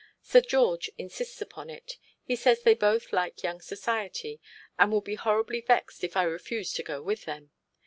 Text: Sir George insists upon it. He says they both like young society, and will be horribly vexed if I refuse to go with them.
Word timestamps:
Sir 0.23 0.41
George 0.41 0.89
insists 0.97 1.43
upon 1.43 1.69
it. 1.69 1.99
He 2.23 2.35
says 2.35 2.63
they 2.63 2.73
both 2.73 3.13
like 3.13 3.43
young 3.43 3.61
society, 3.61 4.41
and 4.79 4.91
will 4.91 4.99
be 4.99 5.13
horribly 5.13 5.61
vexed 5.61 6.03
if 6.03 6.17
I 6.17 6.23
refuse 6.23 6.73
to 6.73 6.81
go 6.81 7.03
with 7.03 7.25
them. 7.25 7.51